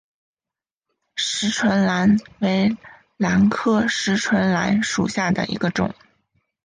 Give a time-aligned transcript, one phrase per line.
[1.15, 2.75] 匙唇兰为
[3.17, 5.93] 兰科匙唇兰属下的一个种。